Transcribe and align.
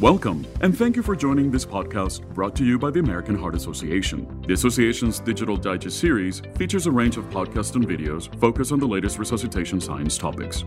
Welcome, 0.00 0.46
and 0.62 0.74
thank 0.74 0.96
you 0.96 1.02
for 1.02 1.14
joining 1.14 1.50
this 1.50 1.66
podcast 1.66 2.26
brought 2.32 2.56
to 2.56 2.64
you 2.64 2.78
by 2.78 2.90
the 2.90 3.00
American 3.00 3.36
Heart 3.36 3.54
Association. 3.54 4.42
The 4.46 4.54
association's 4.54 5.20
Digital 5.20 5.58
Digest 5.58 6.00
series 6.00 6.40
features 6.56 6.86
a 6.86 6.90
range 6.90 7.18
of 7.18 7.26
podcasts 7.26 7.74
and 7.74 7.86
videos 7.86 8.34
focused 8.40 8.72
on 8.72 8.78
the 8.78 8.86
latest 8.86 9.18
resuscitation 9.18 9.78
science 9.78 10.16
topics. 10.16 10.64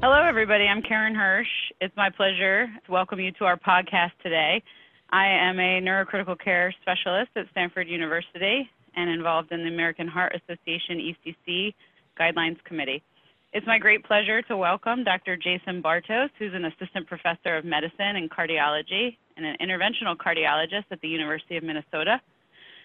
Hello, 0.00 0.22
everybody. 0.22 0.68
I'm 0.68 0.82
Karen 0.82 1.16
Hirsch. 1.16 1.48
It's 1.80 1.96
my 1.96 2.10
pleasure 2.10 2.68
to 2.86 2.92
welcome 2.92 3.18
you 3.18 3.32
to 3.32 3.44
our 3.44 3.56
podcast 3.56 4.12
today. 4.22 4.62
I 5.10 5.26
am 5.26 5.58
a 5.58 5.80
neurocritical 5.80 6.38
care 6.38 6.72
specialist 6.80 7.32
at 7.34 7.46
Stanford 7.50 7.88
University 7.88 8.70
and 8.94 9.10
involved 9.10 9.50
in 9.50 9.64
the 9.64 9.68
American 9.68 10.06
Heart 10.06 10.36
Association 10.36 10.98
ECC 11.00 11.74
Guidelines 12.16 12.62
Committee. 12.62 13.02
It's 13.50 13.66
my 13.66 13.78
great 13.78 14.04
pleasure 14.04 14.42
to 14.42 14.56
welcome 14.58 15.04
Dr. 15.04 15.34
Jason 15.34 15.82
Bartos, 15.82 16.28
who's 16.38 16.52
an 16.52 16.66
assistant 16.66 17.06
professor 17.06 17.56
of 17.56 17.64
medicine 17.64 18.16
and 18.16 18.30
cardiology 18.30 19.16
and 19.38 19.46
an 19.46 19.56
interventional 19.62 20.16
cardiologist 20.16 20.84
at 20.90 21.00
the 21.00 21.08
University 21.08 21.56
of 21.56 21.64
Minnesota. 21.64 22.20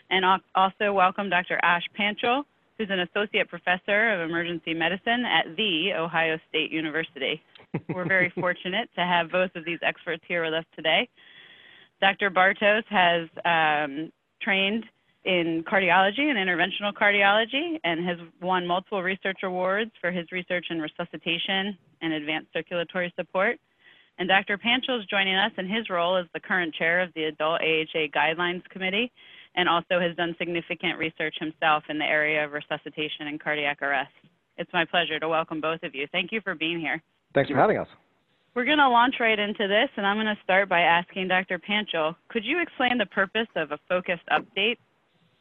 And 0.09 0.23
also 0.55 0.93
welcome 0.93 1.29
Dr. 1.29 1.59
Ash 1.61 1.83
Panchal, 1.99 2.43
who's 2.77 2.87
an 2.89 3.01
associate 3.01 3.49
professor 3.49 4.13
of 4.13 4.29
emergency 4.29 4.73
medicine 4.73 5.25
at 5.25 5.53
the 5.57 5.91
Ohio 5.97 6.39
State 6.47 6.71
University. 6.71 7.43
We're 7.93 8.07
very 8.07 8.29
fortunate 8.39 8.89
to 8.95 9.01
have 9.01 9.31
both 9.31 9.51
of 9.55 9.65
these 9.65 9.79
experts 9.81 10.23
here 10.29 10.45
with 10.45 10.53
us 10.53 10.65
today. 10.77 11.09
Dr. 11.99 12.31
Bartos 12.31 12.83
has 12.87 13.27
um, 13.43 14.13
trained 14.41 14.85
in 15.25 15.63
cardiology 15.63 16.29
and 16.29 16.37
interventional 16.37 16.93
cardiology 16.93 17.79
and 17.83 18.05
has 18.05 18.17
won 18.41 18.67
multiple 18.67 19.01
research 19.01 19.39
awards 19.43 19.91
for 20.01 20.11
his 20.11 20.31
research 20.31 20.65
in 20.69 20.81
resuscitation 20.81 21.77
and 22.01 22.13
advanced 22.13 22.51
circulatory 22.53 23.13
support. 23.15 23.57
And 24.19 24.27
Dr. 24.27 24.57
Panchal 24.57 24.99
is 24.99 25.05
joining 25.09 25.35
us 25.35 25.51
in 25.57 25.67
his 25.67 25.89
role 25.89 26.17
as 26.17 26.25
the 26.33 26.39
current 26.39 26.75
chair 26.75 27.01
of 27.01 27.13
the 27.15 27.23
Adult 27.25 27.61
AHA 27.61 28.07
Guidelines 28.13 28.63
Committee 28.69 29.11
and 29.55 29.69
also 29.69 29.99
has 29.99 30.15
done 30.17 30.35
significant 30.37 30.97
research 30.97 31.35
himself 31.39 31.83
in 31.89 31.97
the 31.97 32.05
area 32.05 32.43
of 32.43 32.51
resuscitation 32.51 33.27
and 33.27 33.39
cardiac 33.39 33.81
arrest. 33.81 34.11
It's 34.57 34.71
my 34.73 34.85
pleasure 34.85 35.19
to 35.19 35.27
welcome 35.27 35.61
both 35.61 35.81
of 35.83 35.95
you. 35.95 36.07
Thank 36.11 36.31
you 36.31 36.41
for 36.41 36.53
being 36.53 36.79
here. 36.79 37.01
Thanks 37.33 37.49
for 37.49 37.57
having 37.57 37.77
us. 37.77 37.87
We're 38.55 38.65
going 38.65 38.77
to 38.77 38.89
launch 38.89 39.15
right 39.19 39.39
into 39.39 39.67
this, 39.67 39.89
and 39.97 40.05
I'm 40.05 40.17
going 40.17 40.27
to 40.27 40.37
start 40.43 40.69
by 40.69 40.81
asking 40.81 41.27
Dr. 41.27 41.57
Panchal, 41.57 42.15
could 42.29 42.45
you 42.45 42.61
explain 42.61 42.99
the 42.99 43.07
purpose 43.07 43.47
of 43.55 43.71
a 43.71 43.79
focused 43.89 44.21
update 44.31 44.77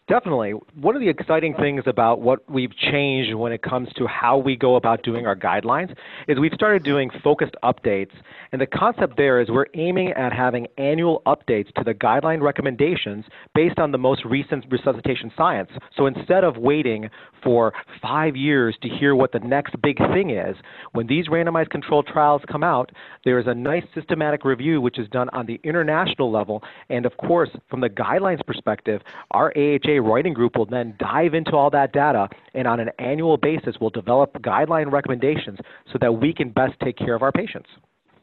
Definitely. 0.08 0.54
One 0.74 0.96
of 0.96 1.00
the 1.00 1.08
exciting 1.08 1.54
things 1.54 1.84
about 1.86 2.20
what 2.20 2.50
we've 2.50 2.74
changed 2.76 3.34
when 3.34 3.52
it 3.52 3.62
comes 3.62 3.88
to 3.96 4.06
how 4.08 4.36
we 4.36 4.56
go 4.56 4.74
about 4.74 5.04
doing 5.04 5.26
our 5.28 5.36
guidelines 5.36 5.94
is 6.26 6.40
we've 6.40 6.52
started 6.54 6.82
doing 6.82 7.08
focused 7.22 7.54
updates. 7.62 8.10
And 8.50 8.60
the 8.60 8.66
concept 8.66 9.16
there 9.16 9.40
is 9.40 9.48
we're 9.48 9.66
aiming 9.74 10.10
at 10.12 10.32
having 10.32 10.66
annual 10.76 11.22
updates 11.24 11.72
to 11.74 11.84
the 11.84 11.94
guideline 11.94 12.42
recommendations 12.42 13.24
based 13.54 13.78
on 13.78 13.92
the 13.92 13.98
most 13.98 14.24
recent 14.24 14.64
resuscitation 14.70 15.30
science. 15.36 15.70
So 15.96 16.06
instead 16.06 16.42
of 16.42 16.56
waiting 16.56 17.08
for 17.40 17.72
five 18.02 18.34
years 18.34 18.76
to 18.82 18.88
hear 18.88 19.14
what 19.14 19.30
the 19.30 19.38
next 19.38 19.80
big 19.82 19.98
thing 20.12 20.30
is, 20.30 20.56
when 20.92 21.06
these 21.06 21.28
randomized 21.28 21.70
controlled 21.70 22.08
trials 22.08 22.42
come 22.50 22.64
out, 22.64 22.90
there 23.24 23.38
is 23.38 23.46
a 23.46 23.54
nice 23.54 23.84
systematic 23.94 24.44
review 24.44 24.80
which 24.80 24.98
is 24.98 25.08
done 25.10 25.28
on 25.32 25.46
the 25.46 25.60
international 25.62 26.30
level. 26.30 26.60
And 26.90 27.06
of 27.06 27.16
course, 27.18 27.50
from 27.70 27.80
the 27.80 27.88
guidelines 27.88 28.44
perspective, 28.44 29.00
our 29.30 29.52
AHA 29.56 29.91
writing 29.98 30.32
group 30.32 30.56
will 30.56 30.66
then 30.66 30.94
dive 30.98 31.34
into 31.34 31.52
all 31.52 31.70
that 31.70 31.92
data 31.92 32.28
and 32.54 32.66
on 32.66 32.80
an 32.80 32.90
annual 32.98 33.36
basis 33.36 33.76
will 33.80 33.90
develop 33.90 34.32
guideline 34.42 34.90
recommendations 34.92 35.58
so 35.92 35.98
that 36.00 36.12
we 36.12 36.32
can 36.32 36.50
best 36.50 36.74
take 36.82 36.96
care 36.96 37.14
of 37.14 37.22
our 37.22 37.32
patients. 37.32 37.68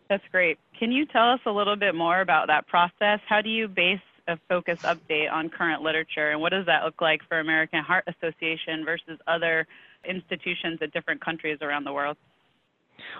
That's 0.09 0.23
great. 0.31 0.57
Can 0.77 0.91
you 0.91 1.05
tell 1.05 1.31
us 1.31 1.39
a 1.45 1.51
little 1.51 1.75
bit 1.75 1.93
more 1.93 2.21
about 2.21 2.47
that 2.47 2.67
process? 2.67 3.19
How 3.27 3.41
do 3.41 3.49
you 3.49 3.67
base 3.67 3.99
a 4.27 4.37
focus 4.47 4.79
update 4.83 5.31
on 5.31 5.49
current 5.49 5.81
literature 5.81 6.31
and 6.31 6.39
what 6.39 6.51
does 6.51 6.65
that 6.67 6.83
look 6.83 7.01
like 7.01 7.21
for 7.27 7.39
American 7.39 7.83
Heart 7.83 8.05
Association 8.07 8.85
versus 8.85 9.19
other 9.27 9.67
institutions 10.07 10.79
at 10.81 10.93
different 10.93 11.23
countries 11.23 11.57
around 11.61 11.83
the 11.83 11.93
world? 11.93 12.17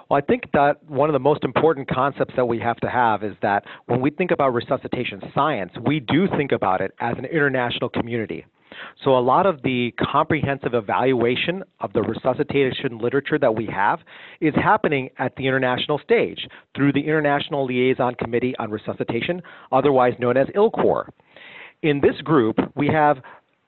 Well, 0.09 0.17
I 0.17 0.21
think 0.21 0.43
that 0.53 0.83
one 0.87 1.09
of 1.09 1.13
the 1.13 1.19
most 1.19 1.43
important 1.43 1.87
concepts 1.89 2.33
that 2.35 2.45
we 2.45 2.59
have 2.59 2.77
to 2.77 2.89
have 2.89 3.23
is 3.23 3.35
that 3.41 3.65
when 3.85 4.01
we 4.01 4.09
think 4.09 4.31
about 4.31 4.53
resuscitation 4.53 5.21
science, 5.33 5.71
we 5.85 5.99
do 5.99 6.27
think 6.35 6.51
about 6.51 6.81
it 6.81 6.93
as 6.99 7.15
an 7.17 7.25
international 7.25 7.89
community. 7.89 8.45
So, 9.03 9.17
a 9.17 9.19
lot 9.19 9.45
of 9.45 9.61
the 9.63 9.93
comprehensive 9.99 10.73
evaluation 10.73 11.63
of 11.81 11.91
the 11.93 12.01
resuscitation 12.01 12.99
literature 12.99 13.39
that 13.39 13.55
we 13.55 13.65
have 13.65 13.99
is 14.41 14.53
happening 14.55 15.09
at 15.17 15.35
the 15.35 15.47
international 15.47 15.99
stage 15.99 16.47
through 16.75 16.93
the 16.93 17.01
International 17.01 17.65
Liaison 17.65 18.15
Committee 18.15 18.55
on 18.59 18.69
Resuscitation, 18.71 19.41
otherwise 19.71 20.13
known 20.19 20.37
as 20.37 20.47
ILCOR. 20.55 21.09
In 21.81 22.01
this 22.01 22.19
group, 22.21 22.57
we 22.75 22.87
have 22.87 23.17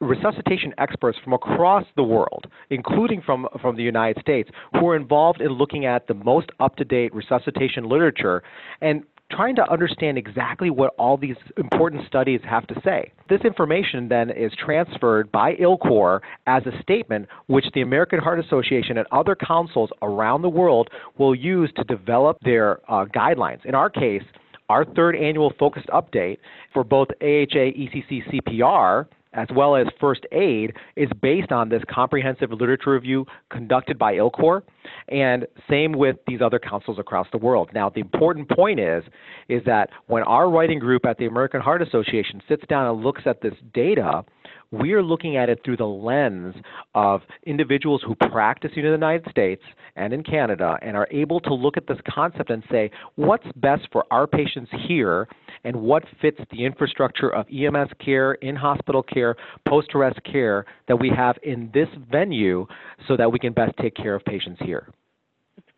resuscitation 0.02 0.74
experts 0.78 1.18
from 1.24 1.34
across 1.34 1.86
the 1.96 2.04
world, 2.04 2.48
including 2.70 3.22
from, 3.22 3.48
from 3.62 3.76
the 3.78 3.84
United 3.84 4.20
States, 4.22 4.50
who 4.74 4.90
are 4.90 4.96
involved 4.96 5.40
in 5.40 5.50
looking 5.50 5.86
at 5.86 6.08
the 6.08 6.14
most 6.14 6.50
up 6.60 6.76
to 6.76 6.84
date 6.84 7.14
resuscitation 7.14 7.88
literature 7.88 8.44
and 8.82 9.04
trying 9.32 9.56
to 9.56 9.72
understand 9.72 10.18
exactly 10.18 10.70
what 10.70 10.94
all 10.98 11.18
these 11.18 11.38
important 11.58 12.06
studies 12.06 12.42
have 12.44 12.68
to 12.68 12.76
say. 12.84 13.12
This 13.30 13.42
information 13.42 14.10
then 14.10 14.30
is 14.30 14.52
transferred 14.64 15.32
by 15.32 15.54
ILCOR 15.54 16.20
as 16.48 16.64
a 16.66 16.82
statement 16.82 17.28
which 17.48 17.66
the 17.74 17.82
American 17.82 18.20
Heart 18.20 18.40
Association 18.40 18.98
and 18.98 19.08
other 19.12 19.36
councils 19.36 19.90
around 20.02 20.42
the 20.42 20.50
world 20.50 20.90
will 21.18 21.34
use 21.34 21.72
to 21.78 21.84
develop 21.86 22.38
their 22.44 22.80
uh, 22.92 23.06
guidelines. 23.06 23.66
In 23.66 23.74
our 23.74 23.90
case, 23.90 24.24
our 24.70 24.86
third 24.86 25.16
annual 25.16 25.54
focused 25.58 25.88
update 25.88 26.38
for 26.74 26.84
both 26.84 27.08
AHA, 27.22 27.72
ECC, 27.76 28.22
CPR 28.32 29.06
as 29.34 29.48
well 29.56 29.76
as 29.76 29.88
first 30.00 30.26
aid 30.32 30.74
is 30.96 31.10
based 31.22 31.52
on 31.52 31.70
this 31.70 31.82
comprehensive 31.90 32.52
literature 32.52 32.92
review 32.92 33.26
conducted 33.50 33.98
by 33.98 34.14
ILCOR 34.14 34.62
and 35.08 35.48
same 35.70 35.94
with 35.94 36.18
these 36.28 36.42
other 36.42 36.60
councils 36.60 37.00
across 37.00 37.28
the 37.32 37.38
world. 37.38 37.70
Now 37.74 37.90
the 37.90 38.02
important 38.02 38.50
point 38.50 38.80
is 38.80 39.04
is 39.48 39.64
that 39.66 39.90
when 40.08 40.24
our 40.24 40.50
writing 40.50 40.80
group 40.80 41.06
at 41.06 41.18
the 41.18 41.26
American 41.26 41.62
Heart 41.62 41.82
Association 41.82 42.42
sits 42.48 42.64
down 42.68 42.88
and 42.88 43.04
looks 43.04 43.22
at 43.26 43.42
this 43.42 43.54
data, 43.74 44.24
we 44.72 44.94
are 44.94 45.04
looking 45.04 45.36
at 45.36 45.50
it 45.50 45.60
through 45.64 45.78
the 45.78 45.86
lens 45.86 46.56
of 46.96 47.22
individuals 47.46 48.02
who 48.06 48.16
practice 48.16 48.72
in 48.76 48.84
the 48.84 48.90
United 48.90 49.30
States 49.30 49.62
and 49.96 50.14
in 50.14 50.24
Canada 50.24 50.78
and 50.82 50.96
are 50.96 51.08
able 51.12 51.40
to 51.42 51.54
look 51.54 51.76
at 51.78 51.88
this 51.88 51.98
concept 52.10 52.50
and 52.50 52.64
say, 52.72 52.90
what's 53.16 53.46
best 53.58 53.88
for 53.92 54.06
our 54.12 54.26
patients 54.26 54.72
here 54.88 55.28
and 55.64 55.76
what 55.76 56.04
fits 56.22 56.40
the 56.52 56.66
infrastructure 56.66 57.30
of 57.30 57.46
EMS 57.54 57.90
care, 58.04 58.34
in 58.36 58.56
hospital 58.56 59.04
care, 59.04 59.36
post 59.68 59.90
arrest 59.94 60.20
care 60.24 60.66
that 60.88 60.96
we 60.96 61.10
have 61.10 61.38
in 61.44 61.70
this 61.74 61.90
venue 62.10 62.66
so 63.08 63.18
that 63.18 63.32
we 63.32 63.38
can 63.38 63.54
best 63.54 63.74
take 63.82 63.96
care 63.96 64.16
of 64.16 64.24
patients 64.24 64.60
here. 64.64 64.88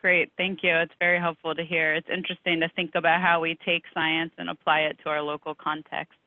Great. 0.00 0.30
Thank 0.36 0.60
you. 0.62 0.76
It's 0.76 0.92
very 1.00 1.18
helpful 1.18 1.54
to 1.54 1.64
hear. 1.64 1.94
It's 1.94 2.08
interesting 2.14 2.60
to 2.60 2.68
think 2.76 2.92
about 2.94 3.22
how 3.22 3.40
we 3.40 3.56
take 3.64 3.84
science 3.94 4.32
and 4.36 4.50
apply 4.50 4.80
it 4.80 4.98
to 5.02 5.08
our 5.08 5.22
local 5.22 5.54
context. 5.54 6.18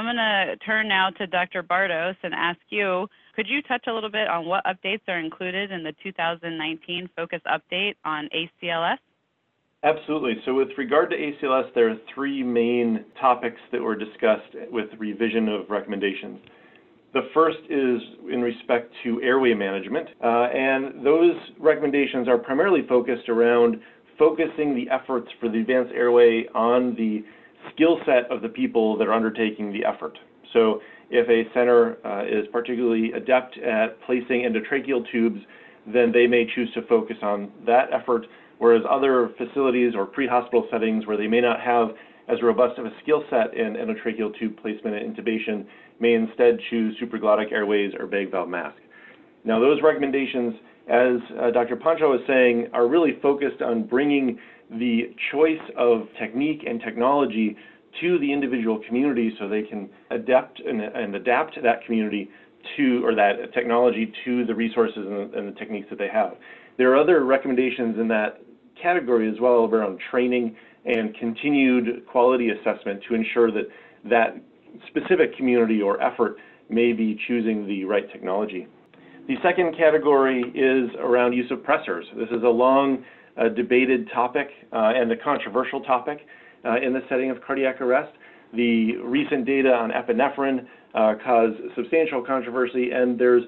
I'm 0.00 0.06
going 0.06 0.16
to 0.16 0.56
turn 0.64 0.88
now 0.88 1.10
to 1.10 1.26
Dr. 1.26 1.62
Bartos 1.62 2.16
and 2.22 2.32
ask 2.32 2.58
you, 2.70 3.06
could 3.36 3.46
you 3.46 3.60
touch 3.60 3.84
a 3.86 3.92
little 3.92 4.10
bit 4.10 4.28
on 4.28 4.46
what 4.46 4.64
updates 4.64 5.02
are 5.08 5.18
included 5.18 5.70
in 5.70 5.82
the 5.82 5.92
2019 6.02 7.10
Focus 7.14 7.42
Update 7.46 7.96
on 8.06 8.30
ACLS? 8.34 8.96
Absolutely. 9.82 10.36
So 10.46 10.54
with 10.54 10.68
regard 10.78 11.10
to 11.10 11.16
ACLS, 11.16 11.74
there 11.74 11.90
are 11.90 11.96
three 12.14 12.42
main 12.42 13.04
topics 13.20 13.60
that 13.72 13.82
were 13.82 13.94
discussed 13.94 14.56
with 14.70 14.86
revision 14.98 15.50
of 15.50 15.68
recommendations. 15.68 16.38
The 17.12 17.28
first 17.34 17.58
is 17.68 18.00
in 18.32 18.40
respect 18.40 18.94
to 19.04 19.20
airway 19.20 19.52
management, 19.52 20.08
uh, 20.24 20.44
and 20.54 21.04
those 21.04 21.34
recommendations 21.58 22.26
are 22.26 22.38
primarily 22.38 22.86
focused 22.88 23.28
around 23.28 23.78
focusing 24.18 24.74
the 24.74 24.88
efforts 24.88 25.28
for 25.38 25.50
the 25.50 25.58
advanced 25.58 25.92
airway 25.94 26.46
on 26.54 26.94
the 26.94 27.22
skill 27.72 27.98
set 28.06 28.30
of 28.30 28.42
the 28.42 28.48
people 28.48 28.96
that 28.98 29.08
are 29.08 29.12
undertaking 29.12 29.72
the 29.72 29.84
effort. 29.84 30.18
So 30.52 30.80
if 31.10 31.28
a 31.28 31.52
center 31.52 31.98
uh, 32.04 32.24
is 32.24 32.46
particularly 32.52 33.12
adept 33.12 33.58
at 33.58 34.00
placing 34.02 34.42
endotracheal 34.42 35.10
tubes, 35.10 35.40
then 35.86 36.12
they 36.12 36.26
may 36.26 36.46
choose 36.54 36.72
to 36.74 36.82
focus 36.82 37.16
on 37.22 37.50
that 37.66 37.92
effort, 37.92 38.26
whereas 38.58 38.82
other 38.88 39.30
facilities 39.36 39.94
or 39.94 40.06
pre-hospital 40.06 40.68
settings 40.70 41.06
where 41.06 41.16
they 41.16 41.26
may 41.26 41.40
not 41.40 41.60
have 41.60 41.90
as 42.28 42.42
robust 42.42 42.78
of 42.78 42.86
a 42.86 42.92
skill 43.02 43.24
set 43.28 43.54
in 43.54 43.74
endotracheal 43.74 44.38
tube 44.38 44.56
placement 44.60 44.96
and 44.96 45.16
intubation 45.16 45.66
may 45.98 46.14
instead 46.14 46.58
choose 46.70 46.96
supraglottic 47.02 47.52
airways 47.52 47.92
or 47.98 48.06
bag 48.06 48.30
valve 48.30 48.48
mask. 48.48 48.76
Now 49.44 49.58
those 49.58 49.82
recommendations, 49.82 50.54
as 50.88 51.16
uh, 51.40 51.50
Dr. 51.50 51.76
Panchal 51.76 52.10
was 52.10 52.20
saying, 52.26 52.68
are 52.72 52.86
really 52.86 53.18
focused 53.20 53.62
on 53.62 53.84
bringing 53.86 54.38
the 54.78 55.14
choice 55.32 55.60
of 55.76 56.02
technique 56.18 56.64
and 56.66 56.80
technology 56.80 57.56
to 58.00 58.18
the 58.18 58.32
individual 58.32 58.80
community 58.86 59.32
so 59.38 59.48
they 59.48 59.62
can 59.62 59.88
adapt 60.10 60.60
and, 60.60 60.80
and 60.80 61.14
adapt 61.14 61.60
that 61.62 61.84
community 61.84 62.30
to 62.76 63.04
or 63.04 63.14
that 63.14 63.52
technology 63.52 64.12
to 64.24 64.44
the 64.44 64.54
resources 64.54 64.98
and 64.98 65.32
the, 65.32 65.38
and 65.38 65.48
the 65.48 65.58
techniques 65.58 65.88
that 65.90 65.98
they 65.98 66.08
have. 66.08 66.34
There 66.78 66.92
are 66.92 66.96
other 66.96 67.24
recommendations 67.24 67.98
in 67.98 68.08
that 68.08 68.40
category 68.80 69.28
as 69.28 69.40
well 69.40 69.64
around 69.64 69.98
training 70.10 70.56
and 70.84 71.14
continued 71.16 72.06
quality 72.06 72.50
assessment 72.50 73.02
to 73.08 73.14
ensure 73.14 73.50
that 73.50 73.64
that 74.04 74.36
specific 74.86 75.36
community 75.36 75.82
or 75.82 76.00
effort 76.00 76.36
may 76.68 76.92
be 76.92 77.18
choosing 77.26 77.66
the 77.66 77.84
right 77.84 78.10
technology. 78.12 78.66
The 79.26 79.36
second 79.42 79.76
category 79.76 80.42
is 80.54 80.90
around 80.98 81.32
use 81.32 81.50
of 81.50 81.58
pressors. 81.58 82.04
This 82.16 82.28
is 82.30 82.42
a 82.42 82.48
long 82.48 83.04
uh, 83.36 83.48
debated 83.48 84.08
topic 84.12 84.48
uh, 84.72 84.92
and 84.94 85.10
a 85.12 85.16
controversial 85.16 85.80
topic 85.80 86.20
uh, 86.64 86.76
in 86.76 86.92
the 86.92 87.00
setting 87.08 87.30
of 87.30 87.40
cardiac 87.42 87.80
arrest. 87.80 88.12
The 88.54 88.96
recent 88.98 89.46
data 89.46 89.72
on 89.72 89.90
epinephrine 89.90 90.66
uh, 90.94 91.14
caused 91.24 91.56
substantial 91.76 92.22
controversy, 92.22 92.90
and 92.90 93.18
there's 93.18 93.44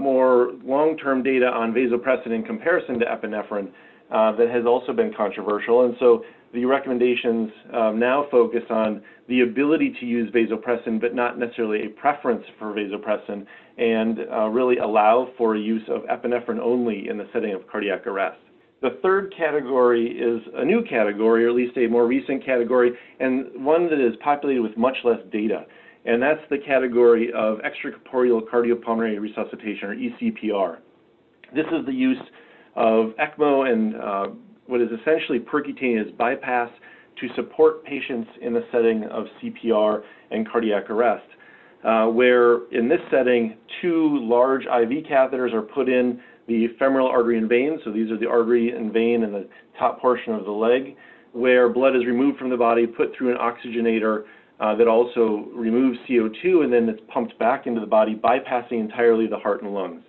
more 0.00 0.52
long-term 0.64 1.22
data 1.22 1.46
on 1.46 1.72
vasopressin 1.72 2.32
in 2.32 2.42
comparison 2.42 2.98
to 2.98 3.06
epinephrine 3.06 3.70
that 4.10 4.48
has 4.50 4.64
also 4.66 4.92
been 4.92 5.12
controversial. 5.14 5.84
And 5.84 5.94
so 5.98 6.24
the 6.52 6.64
recommendations 6.64 7.50
um, 7.74 7.98
now 7.98 8.26
focus 8.30 8.62
on 8.70 9.02
the 9.28 9.40
ability 9.40 9.94
to 10.00 10.06
use 10.06 10.30
vasopressin, 10.32 11.00
but 11.00 11.14
not 11.14 11.38
necessarily 11.38 11.84
a 11.84 11.88
preference 11.88 12.44
for 12.58 12.72
vasopressin, 12.72 13.46
and 13.76 14.20
uh, 14.32 14.48
really 14.48 14.78
allow 14.78 15.30
for 15.36 15.54
use 15.56 15.82
of 15.88 16.02
epinephrine 16.04 16.58
only 16.58 17.08
in 17.08 17.18
the 17.18 17.26
setting 17.32 17.52
of 17.52 17.66
cardiac 17.68 18.06
arrest. 18.06 18.38
The 18.80 18.98
third 19.02 19.34
category 19.36 20.06
is 20.06 20.40
a 20.54 20.64
new 20.64 20.84
category, 20.84 21.44
or 21.44 21.48
at 21.48 21.54
least 21.56 21.76
a 21.76 21.88
more 21.88 22.06
recent 22.06 22.44
category, 22.44 22.92
and 23.18 23.64
one 23.64 23.90
that 23.90 23.98
is 23.98 24.14
populated 24.22 24.62
with 24.62 24.76
much 24.76 24.96
less 25.02 25.18
data. 25.32 25.66
And 26.04 26.22
that's 26.22 26.40
the 26.48 26.58
category 26.58 27.32
of 27.32 27.58
extracorporeal 27.58 28.42
cardiopulmonary 28.42 29.20
resuscitation, 29.20 29.88
or 29.88 29.96
ECPR. 29.96 30.78
This 31.54 31.66
is 31.66 31.84
the 31.86 31.92
use 31.92 32.22
of 32.76 33.12
ECMO 33.18 33.70
and 33.70 33.96
uh, 33.96 34.26
what 34.66 34.80
is 34.80 34.88
essentially 35.00 35.40
percutaneous 35.40 36.16
bypass 36.16 36.70
to 37.20 37.28
support 37.34 37.84
patients 37.84 38.28
in 38.40 38.52
the 38.52 38.64
setting 38.70 39.04
of 39.10 39.26
CPR 39.42 40.02
and 40.30 40.48
cardiac 40.48 40.88
arrest, 40.88 41.26
uh, 41.84 42.06
where 42.06 42.68
in 42.70 42.88
this 42.88 43.00
setting, 43.10 43.56
two 43.82 44.18
large 44.22 44.62
IV 44.62 45.04
catheters 45.10 45.52
are 45.52 45.62
put 45.62 45.88
in 45.88 46.20
the 46.48 46.68
femoral 46.78 47.06
artery 47.06 47.38
and 47.38 47.48
vein. 47.48 47.78
So 47.84 47.92
these 47.92 48.10
are 48.10 48.18
the 48.18 48.26
artery 48.26 48.70
and 48.70 48.92
vein 48.92 49.22
in 49.22 49.32
the 49.32 49.48
top 49.78 50.00
portion 50.00 50.32
of 50.34 50.44
the 50.44 50.50
leg, 50.50 50.96
where 51.32 51.68
blood 51.68 51.94
is 51.94 52.04
removed 52.06 52.38
from 52.38 52.50
the 52.50 52.56
body, 52.56 52.86
put 52.86 53.12
through 53.16 53.30
an 53.30 53.38
oxygenator 53.38 54.24
uh, 54.58 54.74
that 54.74 54.88
also 54.88 55.48
removes 55.54 55.98
CO2, 56.08 56.64
and 56.64 56.72
then 56.72 56.88
it's 56.88 57.00
pumped 57.12 57.38
back 57.38 57.66
into 57.66 57.80
the 57.80 57.86
body, 57.86 58.16
bypassing 58.16 58.80
entirely 58.80 59.28
the 59.28 59.38
heart 59.38 59.62
and 59.62 59.72
lungs. 59.72 60.02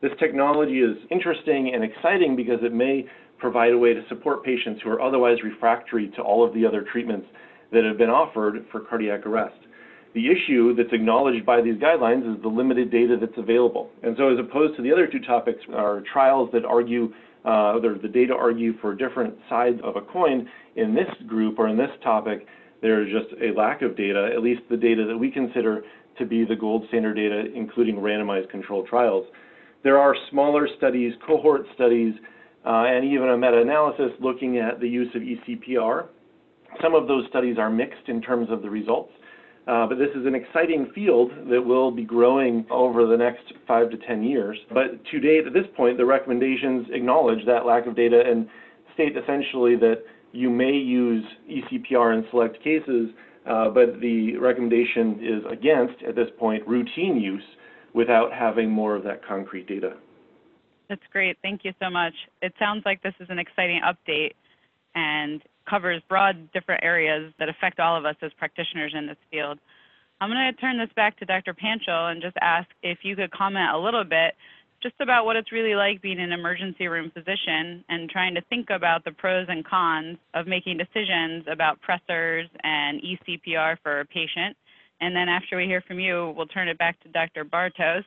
This 0.00 0.12
technology 0.18 0.80
is 0.80 0.96
interesting 1.10 1.72
and 1.74 1.82
exciting 1.82 2.36
because 2.36 2.58
it 2.62 2.72
may 2.72 3.06
provide 3.38 3.72
a 3.72 3.78
way 3.78 3.94
to 3.94 4.02
support 4.08 4.44
patients 4.44 4.80
who 4.84 4.90
are 4.90 5.00
otherwise 5.00 5.38
refractory 5.42 6.12
to 6.16 6.22
all 6.22 6.46
of 6.46 6.54
the 6.54 6.64
other 6.64 6.84
treatments 6.92 7.26
that 7.72 7.84
have 7.84 7.98
been 7.98 8.10
offered 8.10 8.64
for 8.70 8.80
cardiac 8.80 9.26
arrest. 9.26 9.56
The 10.14 10.28
issue 10.28 10.74
that's 10.74 10.92
acknowledged 10.92 11.46
by 11.46 11.62
these 11.62 11.76
guidelines 11.76 12.30
is 12.30 12.42
the 12.42 12.48
limited 12.48 12.90
data 12.90 13.16
that's 13.18 13.36
available. 13.38 13.90
And 14.02 14.14
so, 14.18 14.28
as 14.28 14.38
opposed 14.38 14.76
to 14.76 14.82
the 14.82 14.92
other 14.92 15.06
two 15.06 15.20
topics, 15.20 15.60
are 15.72 16.02
trials 16.12 16.50
that 16.52 16.64
argue, 16.64 17.12
uh, 17.44 17.78
the 17.80 18.10
data 18.12 18.34
argue 18.34 18.78
for 18.80 18.94
different 18.94 19.34
sides 19.48 19.80
of 19.82 19.96
a 19.96 20.02
coin. 20.02 20.48
In 20.76 20.94
this 20.94 21.08
group 21.26 21.58
or 21.58 21.68
in 21.68 21.76
this 21.76 21.90
topic, 22.02 22.46
there 22.82 23.02
is 23.02 23.12
just 23.12 23.32
a 23.40 23.56
lack 23.56 23.80
of 23.80 23.96
data, 23.96 24.30
at 24.34 24.42
least 24.42 24.62
the 24.68 24.76
data 24.76 25.06
that 25.06 25.16
we 25.16 25.30
consider 25.30 25.82
to 26.18 26.26
be 26.26 26.44
the 26.44 26.56
gold 26.56 26.84
standard 26.88 27.14
data, 27.14 27.44
including 27.54 27.96
randomized 27.96 28.50
controlled 28.50 28.86
trials. 28.88 29.26
There 29.82 29.98
are 29.98 30.14
smaller 30.30 30.68
studies, 30.76 31.14
cohort 31.26 31.62
studies, 31.74 32.14
uh, 32.64 32.84
and 32.86 33.04
even 33.04 33.30
a 33.30 33.36
meta-analysis 33.36 34.12
looking 34.20 34.58
at 34.58 34.78
the 34.78 34.88
use 34.88 35.08
of 35.14 35.22
ECPR. 35.22 36.06
Some 36.80 36.94
of 36.94 37.08
those 37.08 37.24
studies 37.28 37.56
are 37.58 37.70
mixed 37.70 38.08
in 38.08 38.20
terms 38.20 38.48
of 38.50 38.62
the 38.62 38.70
results, 38.70 39.12
uh, 39.66 39.86
but 39.86 39.96
this 39.96 40.10
is 40.16 40.26
an 40.26 40.34
exciting 40.34 40.90
field 40.94 41.30
that 41.48 41.62
will 41.62 41.90
be 41.90 42.04
growing 42.04 42.66
over 42.70 43.06
the 43.06 43.16
next 43.16 43.52
five 43.66 43.90
to 43.90 43.96
10 43.96 44.24
years. 44.24 44.58
But 44.72 45.04
to 45.10 45.20
date, 45.20 45.46
at 45.46 45.52
this 45.52 45.66
point, 45.76 45.98
the 45.98 46.04
recommendations 46.04 46.88
acknowledge 46.90 47.46
that 47.46 47.64
lack 47.64 47.86
of 47.86 47.94
data 47.94 48.22
and 48.26 48.48
state 48.94 49.16
essentially 49.16 49.76
that 49.76 50.02
you 50.32 50.50
may 50.50 50.72
use 50.72 51.24
ECPR 51.48 52.18
in 52.18 52.26
select 52.30 52.62
cases, 52.64 53.10
uh, 53.48 53.68
but 53.68 54.00
the 54.00 54.36
recommendation 54.36 55.18
is 55.22 55.44
against, 55.50 56.02
at 56.02 56.16
this 56.16 56.28
point, 56.38 56.66
routine 56.66 57.20
use 57.20 57.44
without 57.94 58.32
having 58.32 58.70
more 58.70 58.96
of 58.96 59.04
that 59.04 59.24
concrete 59.24 59.68
data. 59.68 59.94
That's 60.88 61.02
great. 61.12 61.36
Thank 61.42 61.64
you 61.64 61.72
so 61.80 61.88
much. 61.88 62.14
It 62.40 62.52
sounds 62.58 62.82
like 62.84 63.02
this 63.02 63.14
is 63.20 63.28
an 63.30 63.38
exciting 63.38 63.80
update 63.82 64.32
and 64.94 65.42
covers 65.68 66.02
broad 66.08 66.50
different 66.52 66.82
areas 66.84 67.32
that 67.38 67.48
affect 67.48 67.80
all 67.80 67.96
of 67.96 68.04
us 68.04 68.16
as 68.22 68.32
practitioners 68.38 68.92
in 68.96 69.06
this 69.06 69.16
field. 69.30 69.58
I'm 70.20 70.30
going 70.30 70.54
to 70.54 70.60
turn 70.60 70.78
this 70.78 70.90
back 70.94 71.18
to 71.18 71.24
Dr. 71.24 71.54
Panchal 71.54 72.12
and 72.12 72.22
just 72.22 72.36
ask 72.40 72.68
if 72.82 72.98
you 73.02 73.16
could 73.16 73.32
comment 73.32 73.74
a 73.74 73.78
little 73.78 74.04
bit 74.04 74.34
just 74.82 74.94
about 75.00 75.24
what 75.24 75.36
it's 75.36 75.52
really 75.52 75.74
like 75.74 76.02
being 76.02 76.20
an 76.20 76.32
emergency 76.32 76.88
room 76.88 77.10
physician 77.14 77.84
and 77.88 78.10
trying 78.10 78.34
to 78.34 78.40
think 78.42 78.68
about 78.70 79.04
the 79.04 79.12
pros 79.12 79.46
and 79.48 79.64
cons 79.64 80.18
of 80.34 80.46
making 80.46 80.76
decisions 80.76 81.44
about 81.50 81.78
pressors 81.80 82.48
and 82.64 83.00
eCPR 83.00 83.76
for 83.82 84.00
a 84.00 84.04
patient. 84.04 84.56
And 85.00 85.14
then 85.14 85.28
after 85.28 85.56
we 85.56 85.64
hear 85.64 85.80
from 85.82 85.98
you, 85.98 86.32
we'll 86.36 86.46
turn 86.46 86.68
it 86.68 86.78
back 86.78 87.00
to 87.02 87.08
Dr. 87.08 87.44
Bartos 87.44 88.04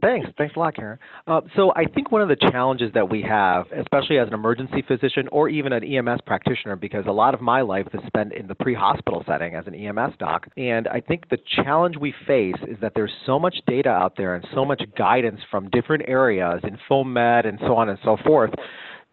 Thanks. 0.00 0.28
Thanks 0.36 0.56
a 0.56 0.58
lot, 0.58 0.74
Karen. 0.74 0.98
Uh, 1.28 1.42
so 1.54 1.72
I 1.76 1.84
think 1.84 2.10
one 2.10 2.20
of 2.20 2.28
the 2.28 2.34
challenges 2.50 2.90
that 2.94 3.08
we 3.08 3.22
have, 3.22 3.66
especially 3.70 4.18
as 4.18 4.26
an 4.26 4.34
emergency 4.34 4.82
physician 4.82 5.28
or 5.30 5.48
even 5.48 5.72
an 5.72 5.84
EMS 5.84 6.22
practitioner, 6.26 6.74
because 6.74 7.04
a 7.06 7.12
lot 7.12 7.34
of 7.34 7.40
my 7.40 7.60
life 7.60 7.86
is 7.94 8.00
spent 8.08 8.32
in 8.32 8.48
the 8.48 8.54
pre-hospital 8.56 9.22
setting 9.28 9.54
as 9.54 9.64
an 9.68 9.76
EMS 9.76 10.14
doc, 10.18 10.48
and 10.56 10.88
I 10.88 11.00
think 11.00 11.28
the 11.28 11.38
challenge 11.62 11.96
we 12.00 12.12
face 12.26 12.56
is 12.66 12.76
that 12.80 12.92
there's 12.96 13.12
so 13.26 13.38
much 13.38 13.54
data 13.68 13.90
out 13.90 14.16
there 14.16 14.34
and 14.34 14.44
so 14.52 14.64
much 14.64 14.82
guidance 14.98 15.40
from 15.52 15.70
different 15.70 16.02
areas 16.08 16.60
in 16.64 16.78
FOAMed 16.90 17.46
and 17.46 17.58
so 17.60 17.76
on 17.76 17.88
and 17.88 17.98
so 18.02 18.16
forth 18.26 18.50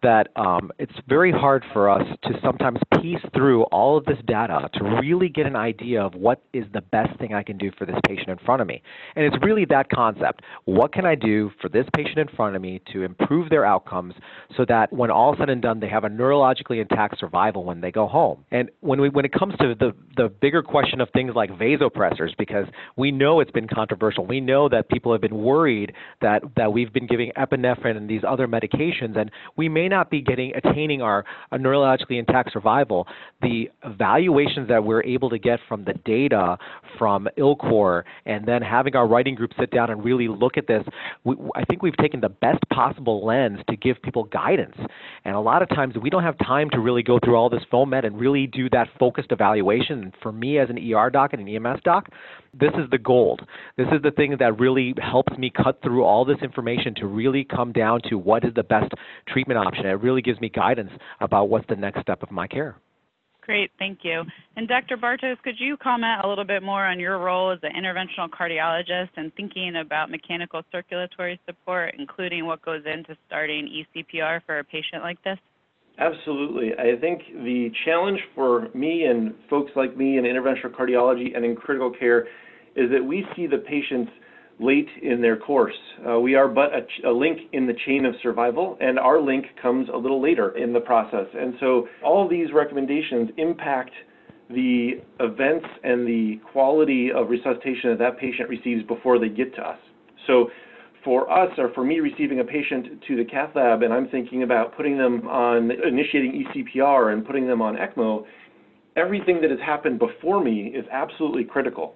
that 0.04 0.28
um, 0.36 0.70
it's 0.78 0.92
very 1.08 1.32
hard 1.32 1.64
for 1.72 1.90
us 1.90 2.06
to 2.24 2.30
sometimes 2.42 2.78
piece 3.00 3.20
through 3.34 3.62
all 3.64 3.96
of 3.96 4.04
this 4.04 4.18
data 4.26 4.68
to 4.74 4.84
really 5.02 5.28
get 5.30 5.46
an 5.46 5.56
idea 5.56 6.00
of 6.00 6.14
what 6.14 6.42
is 6.52 6.64
the 6.74 6.82
best 6.82 7.18
thing 7.18 7.32
I 7.32 7.42
can 7.42 7.56
do 7.56 7.70
for 7.78 7.86
this 7.86 7.96
patient 8.06 8.28
in 8.28 8.36
front 8.44 8.60
of 8.60 8.68
me. 8.68 8.82
And 9.16 9.24
it's 9.24 9.36
really 9.42 9.64
that 9.66 9.88
concept. 9.88 10.42
What 10.66 10.92
can 10.92 11.06
I 11.06 11.14
do 11.14 11.50
for 11.60 11.70
this 11.70 11.86
patient 11.96 12.18
in 12.18 12.28
front 12.36 12.54
of 12.54 12.60
me 12.60 12.82
to 12.92 13.02
improve 13.02 13.48
their 13.48 13.64
outcomes 13.64 14.14
so 14.56 14.66
that 14.68 14.92
when 14.92 15.10
all 15.10 15.34
said 15.38 15.48
and 15.48 15.62
done, 15.62 15.80
they 15.80 15.88
have 15.88 16.04
a 16.04 16.10
neurologically 16.10 16.80
intact 16.82 17.18
survival 17.18 17.64
when 17.64 17.80
they 17.80 17.90
go 17.90 18.06
home? 18.06 18.44
And 18.50 18.70
when, 18.80 19.00
we, 19.00 19.08
when 19.08 19.24
it 19.24 19.32
comes 19.32 19.54
to 19.56 19.74
the, 19.74 19.92
the 20.18 20.28
bigger 20.28 20.62
question 20.62 21.00
of 21.00 21.08
things 21.14 21.32
like 21.34 21.50
vasopressors, 21.50 22.36
because 22.36 22.66
we 22.96 23.10
know 23.10 23.40
it's 23.40 23.50
been 23.50 23.68
controversial, 23.68 24.26
we 24.26 24.40
know 24.40 24.68
that 24.68 24.90
people 24.90 25.12
have 25.12 25.22
been 25.22 25.38
worried 25.38 25.94
that, 26.20 26.42
that 26.56 26.74
we've 26.74 26.92
been 26.92 27.06
giving 27.06 27.32
epinephrine 27.38 27.96
and 27.96 28.08
these 28.08 28.22
other 28.28 28.46
medications, 28.46 29.16
and 29.16 29.30
we 29.56 29.70
may 29.70 29.88
not 29.88 29.93
be 30.02 30.20
getting 30.20 30.52
attaining 30.54 31.02
our 31.02 31.24
neurologically 31.52 32.18
intact 32.18 32.52
survival, 32.52 33.06
the 33.42 33.70
evaluations 33.84 34.68
that 34.68 34.82
we're 34.82 35.02
able 35.02 35.30
to 35.30 35.38
get 35.38 35.60
from 35.68 35.84
the 35.84 35.94
data 36.04 36.56
from 36.98 37.28
ILCOR 37.38 38.02
and 38.26 38.46
then 38.46 38.62
having 38.62 38.96
our 38.96 39.06
writing 39.06 39.34
group 39.34 39.52
sit 39.58 39.70
down 39.70 39.90
and 39.90 40.04
really 40.04 40.28
look 40.28 40.56
at 40.56 40.66
this, 40.66 40.82
we, 41.24 41.36
I 41.54 41.64
think 41.64 41.82
we've 41.82 41.96
taken 41.96 42.20
the 42.20 42.28
best 42.28 42.62
possible 42.72 43.24
lens 43.24 43.60
to 43.68 43.76
give 43.76 44.00
people 44.02 44.24
guidance. 44.24 44.76
And 45.24 45.34
a 45.34 45.40
lot 45.40 45.62
of 45.62 45.68
times 45.68 45.94
we 46.00 46.10
don't 46.10 46.22
have 46.22 46.38
time 46.38 46.70
to 46.70 46.80
really 46.80 47.02
go 47.02 47.18
through 47.24 47.36
all 47.36 47.48
this 47.48 47.62
FOAMed 47.72 48.04
and 48.04 48.18
really 48.18 48.46
do 48.46 48.68
that 48.70 48.88
focused 48.98 49.32
evaluation. 49.32 50.12
For 50.22 50.32
me 50.32 50.58
as 50.58 50.70
an 50.70 50.78
ER 50.78 51.10
doc 51.10 51.32
and 51.32 51.46
an 51.46 51.66
EMS 51.66 51.80
doc, 51.84 52.08
this 52.58 52.70
is 52.74 52.88
the 52.90 52.98
gold. 52.98 53.40
This 53.76 53.88
is 53.92 54.02
the 54.02 54.10
thing 54.10 54.36
that 54.38 54.58
really 54.58 54.94
helps 54.98 55.36
me 55.36 55.50
cut 55.50 55.80
through 55.82 56.04
all 56.04 56.24
this 56.24 56.38
information 56.42 56.94
to 56.96 57.06
really 57.06 57.44
come 57.44 57.72
down 57.72 58.00
to 58.08 58.16
what 58.16 58.44
is 58.44 58.54
the 58.54 58.62
best 58.62 58.92
treatment 59.28 59.58
option. 59.58 59.83
It 59.84 60.00
really 60.00 60.22
gives 60.22 60.40
me 60.40 60.48
guidance 60.48 60.90
about 61.20 61.48
what's 61.48 61.66
the 61.68 61.76
next 61.76 62.00
step 62.00 62.22
of 62.22 62.30
my 62.30 62.46
care. 62.46 62.76
Great, 63.42 63.70
thank 63.78 63.98
you. 64.02 64.22
And 64.56 64.66
Dr. 64.66 64.96
Bartos, 64.96 65.36
could 65.42 65.56
you 65.58 65.76
comment 65.76 66.24
a 66.24 66.28
little 66.28 66.46
bit 66.46 66.62
more 66.62 66.86
on 66.86 66.98
your 66.98 67.18
role 67.18 67.50
as 67.50 67.58
an 67.62 67.72
interventional 67.72 68.30
cardiologist 68.30 69.10
and 69.16 69.34
thinking 69.34 69.76
about 69.76 70.10
mechanical 70.10 70.62
circulatory 70.72 71.38
support, 71.44 71.94
including 71.98 72.46
what 72.46 72.62
goes 72.62 72.82
into 72.86 73.14
starting 73.26 73.84
ECPR 73.94 74.40
for 74.46 74.60
a 74.60 74.64
patient 74.64 75.02
like 75.02 75.22
this? 75.24 75.38
Absolutely. 75.98 76.72
I 76.72 76.98
think 76.98 77.20
the 77.44 77.70
challenge 77.84 78.18
for 78.34 78.68
me 78.74 79.04
and 79.04 79.34
folks 79.50 79.72
like 79.76 79.96
me 79.96 80.16
in 80.16 80.24
interventional 80.24 80.74
cardiology 80.74 81.36
and 81.36 81.44
in 81.44 81.54
critical 81.54 81.90
care 81.90 82.26
is 82.74 82.90
that 82.90 83.04
we 83.04 83.26
see 83.36 83.46
the 83.46 83.58
patients 83.58 84.10
late 84.60 84.88
in 85.02 85.20
their 85.20 85.36
course. 85.36 85.74
Uh, 86.08 86.20
we 86.20 86.34
are 86.34 86.48
but 86.48 86.70
a, 86.72 87.08
a, 87.08 87.12
link 87.12 87.38
in 87.52 87.66
the 87.66 87.74
chain 87.86 88.06
of 88.06 88.14
survival, 88.22 88.76
and 88.80 88.98
our 88.98 89.20
link 89.20 89.46
comes 89.60 89.88
a 89.92 89.96
little 89.96 90.22
later 90.22 90.56
in 90.56 90.72
the 90.72 90.80
process. 90.80 91.26
And 91.34 91.54
so 91.60 91.88
all 92.04 92.28
these 92.28 92.52
recommendations 92.52 93.30
impact 93.36 93.90
the 94.50 95.00
events 95.20 95.66
and 95.82 96.06
the 96.06 96.40
quality 96.52 97.10
of 97.10 97.30
resuscitation 97.30 97.90
that 97.90 97.98
that 97.98 98.18
patient 98.18 98.48
receives 98.48 98.86
before 98.86 99.18
they 99.18 99.28
get 99.28 99.54
to 99.56 99.62
us. 99.62 99.78
So 100.26 100.50
for 101.02 101.30
us 101.30 101.50
or 101.58 101.70
for 101.74 101.84
me 101.84 102.00
receiving 102.00 102.40
a 102.40 102.44
patient 102.44 103.02
to 103.08 103.16
the 103.16 103.24
cath 103.24 103.50
lab 103.54 103.82
and 103.82 103.92
I'm 103.92 104.08
thinking 104.08 104.42
about 104.42 104.76
putting 104.76 104.96
them 104.96 105.26
on 105.28 105.70
initiating 105.70 106.44
ECPR 106.54 107.12
and 107.12 107.26
putting 107.26 107.46
them 107.46 107.60
on 107.60 107.76
ECMO, 107.76 108.24
everything 108.96 109.40
that 109.40 109.50
has 109.50 109.60
happened 109.60 109.98
before 109.98 110.42
me 110.42 110.72
is 110.74 110.84
absolutely 110.90 111.44
critical. 111.44 111.94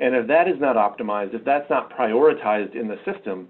And 0.00 0.14
if 0.14 0.26
that 0.26 0.48
is 0.48 0.60
not 0.60 0.76
optimized, 0.76 1.34
if 1.34 1.44
that's 1.44 1.68
not 1.70 1.90
prioritized 1.96 2.74
in 2.74 2.88
the 2.88 2.96
system, 3.10 3.48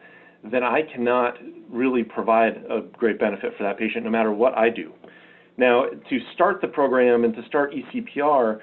then 0.50 0.62
I 0.62 0.82
cannot 0.82 1.38
really 1.68 2.04
provide 2.04 2.64
a 2.70 2.82
great 2.96 3.18
benefit 3.18 3.52
for 3.56 3.64
that 3.64 3.78
patient 3.78 4.04
no 4.04 4.10
matter 4.10 4.32
what 4.32 4.56
I 4.56 4.70
do. 4.70 4.92
Now, 5.56 5.86
to 5.86 6.18
start 6.34 6.60
the 6.60 6.68
program 6.68 7.24
and 7.24 7.34
to 7.34 7.44
start 7.46 7.72
ECPR, 7.72 8.60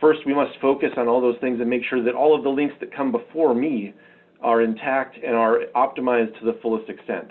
first 0.00 0.20
we 0.26 0.34
must 0.34 0.58
focus 0.60 0.90
on 0.96 1.08
all 1.08 1.20
those 1.20 1.38
things 1.40 1.60
and 1.60 1.70
make 1.70 1.82
sure 1.88 2.02
that 2.02 2.14
all 2.14 2.36
of 2.36 2.42
the 2.42 2.50
links 2.50 2.74
that 2.80 2.94
come 2.94 3.12
before 3.12 3.54
me 3.54 3.94
are 4.42 4.62
intact 4.62 5.16
and 5.16 5.34
are 5.34 5.60
optimized 5.74 6.38
to 6.40 6.44
the 6.44 6.58
fullest 6.60 6.90
extent. 6.90 7.28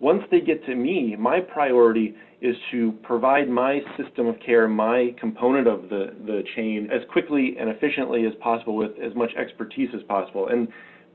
Once 0.00 0.22
they 0.30 0.40
get 0.40 0.64
to 0.64 0.74
me, 0.74 1.14
my 1.18 1.40
priority 1.40 2.14
is 2.40 2.56
to 2.70 2.92
provide 3.02 3.50
my 3.50 3.80
system 4.02 4.26
of 4.26 4.34
care, 4.44 4.66
my 4.66 5.14
component 5.20 5.68
of 5.68 5.82
the, 5.90 6.14
the 6.24 6.42
chain, 6.56 6.88
as 6.90 7.02
quickly 7.12 7.56
and 7.60 7.68
efficiently 7.68 8.24
as 8.24 8.32
possible 8.40 8.74
with 8.76 8.92
as 8.92 9.14
much 9.14 9.30
expertise 9.38 9.90
as 9.94 10.02
possible. 10.04 10.48
And 10.48 10.68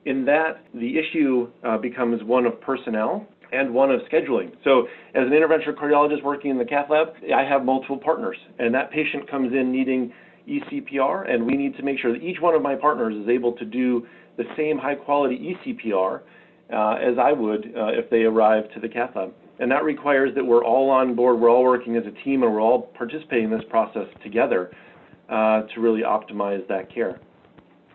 in 0.06 0.24
that, 0.26 0.64
the 0.76 1.00
issue 1.00 1.50
uh, 1.68 1.80
becomes 1.80 2.24
one 2.24 2.46
of 2.46 2.62
personnel 2.62 3.28
and 3.52 3.74
one 3.74 3.90
of 3.90 4.02
scheduling. 4.02 4.52
So 4.64 4.84
as 5.16 5.24
an 5.26 5.32
interventional 5.32 5.76
cardiologist 5.76 6.24
working 6.24 6.52
in 6.52 6.60
the 6.60 6.66
cath 6.66 6.88
lab, 6.92 7.08
I 7.36 7.44
have 7.44 7.66
multiple 7.66 7.98
partners, 7.98 8.38
and 8.60 8.74
that 8.76 8.92
patient 8.92 9.30
comes 9.30 9.52
in 9.52 9.72
needing 9.72 10.14
ECPR, 10.48 11.28
and 11.28 11.44
we 11.44 11.58
need 11.58 11.76
to 11.78 11.84
make 11.84 11.98
sure 12.00 12.14
that 12.14 12.22
each 12.22 12.38
one 12.40 12.54
of 12.54 12.62
my 12.62 12.76
partners 12.76 13.16
is 13.16 13.28
able 13.30 13.54
to 13.54 13.66
do 13.66 14.06
the 14.38 14.44
same 14.56 14.78
high 14.78 14.94
quality 14.94 15.56
ECPR 15.66 16.22
uh, 16.72 16.96
as 16.96 17.18
I 17.20 17.32
would 17.32 17.74
uh, 17.78 17.88
if 17.88 18.10
they 18.10 18.24
arrived 18.24 18.74
to 18.74 18.80
the 18.80 18.90
cath 18.90 19.16
lab. 19.16 19.34
And 19.60 19.72
that 19.72 19.84
requires 19.84 20.36
that 20.36 20.44
we're 20.44 20.66
all 20.66 20.90
on 20.90 21.16
board, 21.16 21.40
we're 21.40 21.50
all 21.50 21.64
working 21.64 21.96
as 21.96 22.04
a 22.06 22.24
team, 22.24 22.44
and 22.44 22.54
we're 22.54 22.62
all 22.62 22.92
participating 22.98 23.46
in 23.46 23.52
this 23.52 23.64
process 23.70 24.08
together 24.22 24.72
uh, 25.30 25.62
to 25.74 25.80
really 25.80 26.02
optimize 26.02 26.68
that 26.68 26.94
care. 26.94 27.20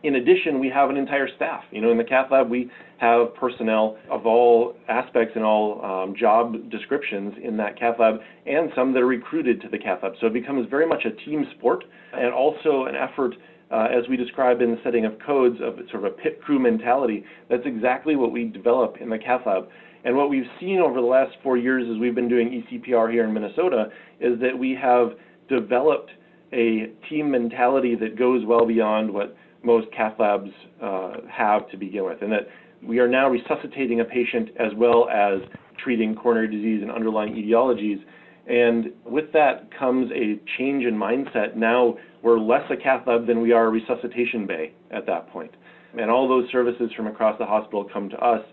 In 0.02 0.14
addition, 0.14 0.58
we 0.58 0.70
have 0.70 0.88
an 0.88 0.96
entire 0.96 1.28
staff. 1.36 1.62
You 1.70 1.82
know, 1.82 1.90
in 1.90 1.98
the 1.98 2.04
cath 2.04 2.30
lab, 2.30 2.48
we 2.48 2.70
have 2.98 3.34
personnel 3.34 3.98
of 4.10 4.24
all 4.24 4.74
aspects 4.88 5.32
and 5.36 5.44
all 5.44 5.84
um, 5.84 6.14
job 6.18 6.70
descriptions 6.70 7.34
in 7.42 7.58
that 7.58 7.78
cath 7.78 7.96
lab, 8.00 8.20
and 8.46 8.70
some 8.74 8.94
that 8.94 9.00
are 9.00 9.06
recruited 9.06 9.60
to 9.60 9.68
the 9.68 9.78
cath 9.78 9.98
lab. 10.02 10.12
So 10.20 10.26
it 10.28 10.32
becomes 10.32 10.66
very 10.70 10.86
much 10.86 11.04
a 11.04 11.10
team 11.26 11.44
sport, 11.58 11.84
and 12.14 12.32
also 12.32 12.86
an 12.86 12.94
effort 12.96 13.34
uh, 13.70 13.86
as 13.90 14.08
we 14.08 14.16
describe 14.16 14.60
in 14.60 14.72
the 14.72 14.78
setting 14.82 15.04
of 15.04 15.18
codes 15.24 15.56
of 15.62 15.76
sort 15.90 16.04
of 16.04 16.12
a 16.12 16.16
pit 16.16 16.40
crew 16.42 16.58
mentality, 16.58 17.24
that's 17.48 17.62
exactly 17.64 18.16
what 18.16 18.32
we 18.32 18.44
develop 18.44 18.96
in 19.00 19.08
the 19.08 19.18
cath 19.18 19.42
lab. 19.46 19.68
And 20.04 20.16
what 20.16 20.30
we've 20.30 20.48
seen 20.58 20.78
over 20.78 21.00
the 21.00 21.06
last 21.06 21.36
four 21.42 21.56
years 21.56 21.84
as 21.90 21.98
we've 21.98 22.14
been 22.14 22.28
doing 22.28 22.64
ECPR 22.64 23.12
here 23.12 23.24
in 23.24 23.34
Minnesota 23.34 23.88
is 24.18 24.40
that 24.40 24.58
we 24.58 24.76
have 24.80 25.10
developed 25.48 26.10
a 26.52 26.90
team 27.08 27.30
mentality 27.30 27.94
that 27.96 28.18
goes 28.18 28.44
well 28.46 28.66
beyond 28.66 29.12
what 29.12 29.36
most 29.62 29.86
cath 29.96 30.14
labs 30.18 30.50
uh, 30.82 31.12
have 31.30 31.68
to 31.70 31.76
begin 31.76 32.04
with, 32.04 32.22
and 32.22 32.32
that 32.32 32.48
we 32.82 32.98
are 32.98 33.08
now 33.08 33.28
resuscitating 33.28 34.00
a 34.00 34.04
patient 34.04 34.48
as 34.58 34.72
well 34.76 35.08
as 35.10 35.40
treating 35.82 36.14
coronary 36.14 36.48
disease 36.48 36.82
and 36.82 36.90
underlying 36.90 37.34
etiologies. 37.34 38.02
And 38.46 38.92
with 39.04 39.32
that 39.32 39.68
comes 39.78 40.10
a 40.12 40.40
change 40.58 40.84
in 40.84 40.94
mindset. 40.94 41.56
Now 41.56 41.96
we're 42.22 42.38
less 42.38 42.68
a 42.70 42.76
cath 42.76 43.06
lab 43.06 43.26
than 43.26 43.40
we 43.40 43.52
are 43.52 43.66
a 43.66 43.70
resuscitation 43.70 44.46
bay 44.46 44.72
at 44.90 45.06
that 45.06 45.28
point. 45.30 45.52
And 45.98 46.10
all 46.10 46.28
those 46.28 46.50
services 46.52 46.90
from 46.96 47.06
across 47.06 47.38
the 47.38 47.46
hospital 47.46 47.88
come 47.92 48.08
to 48.10 48.16
us, 48.16 48.44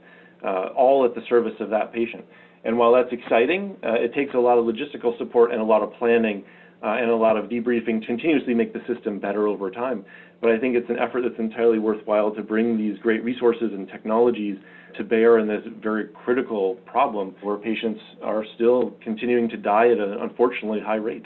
uh, 0.44 0.68
all 0.76 1.06
at 1.06 1.14
the 1.14 1.22
service 1.30 1.54
of 1.60 1.70
that 1.70 1.94
patient. 1.94 2.26
And 2.64 2.78
while 2.78 2.94
that's 2.94 3.12
exciting, 3.12 3.78
uh, 3.84 3.94
it 3.94 4.14
takes 4.14 4.34
a 4.34 4.38
lot 4.40 4.58
of 4.58 4.66
logistical 4.66 5.18
support 5.18 5.52
and 5.52 5.62
a 5.62 5.64
lot 5.64 5.84
of 5.84 5.94
planning 5.94 6.44
uh, 6.84 6.98
and 7.00 7.10
a 7.10 7.16
lot 7.16 7.38
of 7.38 7.46
debriefing 7.46 8.02
to 8.02 8.08
continuously 8.08 8.54
make 8.54 8.74
the 8.74 8.82
system 8.92 9.20
better 9.20 9.48
over 9.48 9.72
time. 9.72 10.06
But 10.42 10.52
I 10.52 10.60
think 10.60 10.76
it's 10.76 10.90
an 10.90 11.00
effort 11.00 11.24
that's 11.24 11.40
entirely 11.40 11.80
worthwhile 11.80 12.32
to 12.36 12.44
bring 12.44 12.78
these 12.78 12.98
great 13.00 13.24
resources 13.24 13.72
and 13.74 13.88
technologies 13.88 14.58
to 14.98 15.04
bear 15.04 15.40
in 15.40 15.48
this 15.48 15.62
very 15.82 16.08
critical 16.14 16.76
problem 16.86 17.36
where 17.42 17.58
patients 17.58 18.00
are 18.24 18.44
still 18.56 18.94
continuing 19.04 19.50
to 19.50 19.58
die 19.58 19.90
at 19.90 19.98
an 19.98 20.18
unfortunately 20.22 20.80
high 20.80 20.96
rate. 20.96 21.26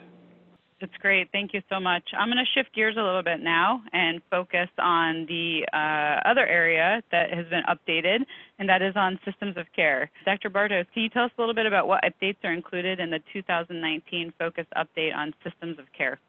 That's 0.81 0.97
great. 0.99 1.29
Thank 1.31 1.53
you 1.53 1.61
so 1.69 1.79
much. 1.79 2.03
I'm 2.17 2.27
going 2.27 2.43
to 2.43 2.59
shift 2.59 2.73
gears 2.73 2.95
a 2.97 3.03
little 3.03 3.21
bit 3.21 3.39
now 3.39 3.83
and 3.93 4.19
focus 4.31 4.67
on 4.79 5.27
the 5.27 5.61
uh, 5.71 6.27
other 6.27 6.45
area 6.45 7.03
that 7.11 7.31
has 7.31 7.45
been 7.47 7.61
updated, 7.69 8.25
and 8.57 8.67
that 8.67 8.81
is 8.81 8.93
on 8.95 9.19
systems 9.23 9.57
of 9.57 9.67
care. 9.75 10.09
Dr. 10.25 10.49
Bartos, 10.49 10.85
can 10.93 11.03
you 11.03 11.09
tell 11.09 11.25
us 11.25 11.31
a 11.37 11.41
little 11.41 11.53
bit 11.53 11.67
about 11.67 11.87
what 11.87 12.03
updates 12.03 12.37
are 12.43 12.51
included 12.51 12.99
in 12.99 13.11
the 13.11 13.19
2019 13.31 14.33
Focus 14.39 14.65
Update 14.75 15.15
on 15.15 15.33
Systems 15.43 15.77
of 15.77 15.85
Care? 15.95 16.19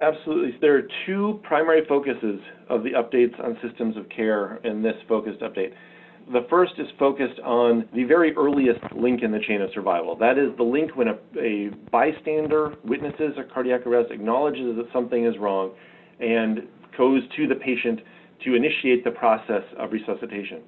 Absolutely. 0.00 0.56
There 0.62 0.78
are 0.78 0.88
two 1.04 1.40
primary 1.42 1.84
focuses 1.86 2.40
of 2.70 2.82
the 2.82 2.92
updates 2.92 3.38
on 3.44 3.58
systems 3.62 3.98
of 3.98 4.08
care 4.08 4.56
in 4.64 4.82
this 4.82 4.94
focused 5.06 5.40
update. 5.40 5.74
The 6.32 6.46
first 6.48 6.72
is 6.78 6.86
focused 6.98 7.40
on 7.40 7.88
the 7.94 8.04
very 8.04 8.34
earliest 8.36 8.80
link 8.94 9.22
in 9.22 9.32
the 9.32 9.40
chain 9.40 9.60
of 9.62 9.70
survival. 9.74 10.16
That 10.16 10.38
is 10.38 10.56
the 10.56 10.62
link 10.62 10.96
when 10.96 11.08
a, 11.08 11.18
a 11.40 11.70
bystander 11.90 12.74
witnesses 12.84 13.32
a 13.36 13.52
cardiac 13.52 13.86
arrest, 13.86 14.12
acknowledges 14.12 14.76
that 14.76 14.86
something 14.92 15.26
is 15.26 15.36
wrong, 15.38 15.72
and 16.20 16.68
goes 16.96 17.22
to 17.36 17.46
the 17.48 17.54
patient 17.56 18.00
to 18.44 18.54
initiate 18.54 19.04
the 19.04 19.10
process 19.10 19.62
of 19.78 19.92
resuscitation. 19.92 20.62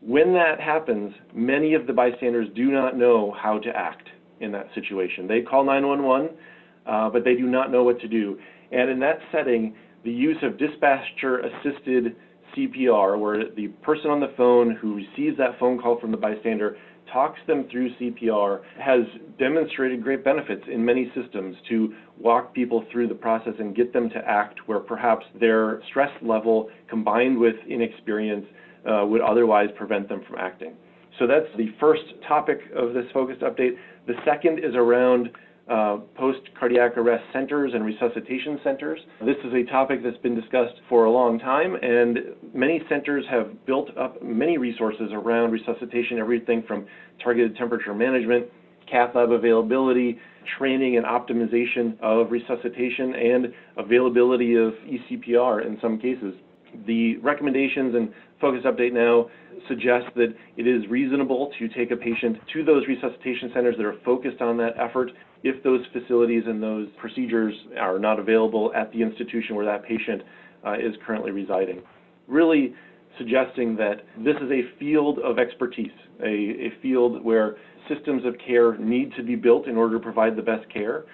When 0.00 0.34
that 0.34 0.60
happens, 0.60 1.14
many 1.34 1.74
of 1.74 1.86
the 1.86 1.92
bystanders 1.92 2.48
do 2.54 2.70
not 2.70 2.96
know 2.96 3.34
how 3.40 3.58
to 3.60 3.70
act 3.70 4.08
in 4.40 4.52
that 4.52 4.66
situation. 4.74 5.26
They 5.26 5.40
call 5.40 5.64
911, 5.64 6.36
uh, 6.86 7.08
but 7.08 7.24
they 7.24 7.34
do 7.34 7.46
not 7.46 7.72
know 7.72 7.84
what 7.84 8.00
to 8.00 8.08
do. 8.08 8.38
And 8.70 8.90
in 8.90 8.98
that 9.00 9.18
setting, 9.32 9.74
the 10.04 10.12
use 10.12 10.36
of 10.42 10.58
dispatcher 10.58 11.38
assisted 11.38 12.16
CPR, 12.56 13.18
where 13.18 13.50
the 13.50 13.68
person 13.82 14.10
on 14.10 14.20
the 14.20 14.32
phone 14.36 14.76
who 14.76 14.94
receives 14.94 15.36
that 15.38 15.58
phone 15.58 15.80
call 15.80 15.98
from 16.00 16.10
the 16.10 16.16
bystander 16.16 16.76
talks 17.12 17.38
them 17.46 17.68
through 17.70 17.94
CPR, 17.96 18.62
has 18.80 19.02
demonstrated 19.38 20.02
great 20.02 20.24
benefits 20.24 20.62
in 20.70 20.84
many 20.84 21.12
systems 21.14 21.56
to 21.68 21.94
walk 22.18 22.54
people 22.54 22.84
through 22.90 23.08
the 23.08 23.14
process 23.14 23.54
and 23.58 23.76
get 23.76 23.92
them 23.92 24.08
to 24.10 24.18
act 24.26 24.58
where 24.66 24.80
perhaps 24.80 25.24
their 25.38 25.82
stress 25.90 26.10
level 26.22 26.70
combined 26.88 27.38
with 27.38 27.54
inexperience 27.68 28.46
uh, 28.90 29.04
would 29.06 29.20
otherwise 29.20 29.68
prevent 29.76 30.08
them 30.08 30.22
from 30.26 30.36
acting. 30.38 30.74
So 31.18 31.26
that's 31.26 31.46
the 31.56 31.68
first 31.78 32.02
topic 32.26 32.58
of 32.74 32.94
this 32.94 33.04
focused 33.12 33.40
update. 33.40 33.76
The 34.06 34.14
second 34.24 34.58
is 34.58 34.74
around 34.74 35.30
uh, 35.68 35.98
post-cardiac 36.14 36.98
arrest 36.98 37.24
centers 37.32 37.72
and 37.74 37.84
resuscitation 37.84 38.60
centers. 38.62 39.00
This 39.24 39.36
is 39.44 39.52
a 39.54 39.64
topic 39.70 40.02
that's 40.02 40.18
been 40.18 40.34
discussed 40.34 40.74
for 40.88 41.06
a 41.06 41.10
long 41.10 41.38
time, 41.38 41.74
and 41.76 42.18
many 42.52 42.82
centers 42.88 43.24
have 43.30 43.64
built 43.64 43.96
up 43.96 44.22
many 44.22 44.58
resources 44.58 45.10
around 45.12 45.52
resuscitation, 45.52 46.18
everything 46.18 46.62
from 46.68 46.86
targeted 47.22 47.56
temperature 47.56 47.94
management, 47.94 48.46
cath 48.90 49.14
lab 49.14 49.32
availability, 49.32 50.18
training 50.58 50.98
and 50.98 51.06
optimization 51.06 51.98
of 52.00 52.30
resuscitation, 52.30 53.14
and 53.14 53.54
availability 53.78 54.56
of 54.56 54.74
ECPR 54.84 55.66
in 55.66 55.78
some 55.80 55.98
cases. 55.98 56.34
The 56.86 57.16
recommendations 57.18 57.94
and 57.94 58.12
focus 58.40 58.64
update 58.66 58.92
now 58.92 59.30
suggest 59.68 60.06
that 60.16 60.34
it 60.56 60.66
is 60.66 60.86
reasonable 60.88 61.50
to 61.58 61.68
take 61.68 61.90
a 61.90 61.96
patient 61.96 62.36
to 62.52 62.64
those 62.64 62.86
resuscitation 62.86 63.50
centers 63.54 63.76
that 63.76 63.84
are 63.84 63.96
focused 64.04 64.40
on 64.40 64.56
that 64.58 64.74
effort 64.78 65.10
if 65.42 65.62
those 65.62 65.80
facilities 65.92 66.42
and 66.46 66.62
those 66.62 66.88
procedures 66.98 67.54
are 67.78 67.98
not 67.98 68.18
available 68.18 68.72
at 68.74 68.90
the 68.92 69.02
institution 69.02 69.54
where 69.56 69.66
that 69.66 69.84
patient 69.84 70.22
uh, 70.66 70.74
is 70.74 70.94
currently 71.06 71.30
residing. 71.30 71.82
Really 72.26 72.74
suggesting 73.18 73.76
that 73.76 74.04
this 74.18 74.36
is 74.36 74.50
a 74.50 74.62
field 74.78 75.18
of 75.20 75.38
expertise, 75.38 75.92
a, 76.22 76.26
a 76.26 76.72
field 76.82 77.22
where 77.22 77.56
systems 77.88 78.24
of 78.24 78.34
care 78.44 78.76
need 78.78 79.12
to 79.16 79.22
be 79.22 79.36
built 79.36 79.66
in 79.66 79.76
order 79.76 79.98
to 79.98 80.02
provide 80.02 80.36
the 80.36 80.42
best 80.42 80.68
care. 80.72 81.04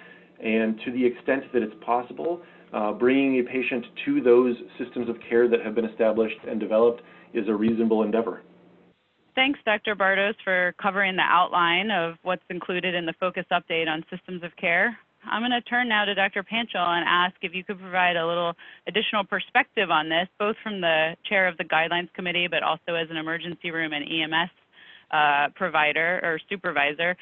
And 0.43 0.79
to 0.85 0.91
the 0.91 1.05
extent 1.05 1.43
that 1.53 1.61
it's 1.61 1.75
possible, 1.85 2.41
uh, 2.73 2.93
bringing 2.93 3.39
a 3.39 3.43
patient 3.43 3.85
to 4.05 4.21
those 4.21 4.55
systems 4.79 5.09
of 5.09 5.17
care 5.27 5.47
that 5.47 5.61
have 5.61 5.75
been 5.75 5.85
established 5.85 6.37
and 6.47 6.59
developed 6.59 7.01
is 7.33 7.47
a 7.47 7.53
reasonable 7.53 8.03
endeavor. 8.03 8.41
Thanks, 9.33 9.59
Dr. 9.63 9.95
Bartos, 9.95 10.35
for 10.43 10.73
covering 10.81 11.15
the 11.15 11.23
outline 11.25 11.89
of 11.89 12.15
what's 12.23 12.43
included 12.49 12.95
in 12.95 13.05
the 13.05 13.13
focus 13.19 13.45
update 13.51 13.87
on 13.87 14.03
systems 14.09 14.43
of 14.43 14.55
care. 14.57 14.97
I'm 15.23 15.41
going 15.41 15.51
to 15.51 15.61
turn 15.61 15.87
now 15.87 16.05
to 16.05 16.15
Dr. 16.15 16.43
Panchal 16.43 16.75
and 16.75 17.05
ask 17.07 17.35
if 17.41 17.53
you 17.53 17.63
could 17.63 17.79
provide 17.79 18.17
a 18.17 18.25
little 18.25 18.53
additional 18.87 19.23
perspective 19.23 19.91
on 19.91 20.09
this, 20.09 20.27
both 20.39 20.55
from 20.63 20.81
the 20.81 21.15
chair 21.29 21.47
of 21.47 21.57
the 21.57 21.63
guidelines 21.63 22.11
committee, 22.13 22.47
but 22.49 22.63
also 22.63 22.95
as 22.95 23.09
an 23.09 23.17
emergency 23.17 23.71
room 23.71 23.93
and 23.93 24.03
EMS 24.03 24.49
uh, 25.11 25.49
provider 25.55 26.19
or 26.23 26.39
supervisor. 26.49 27.15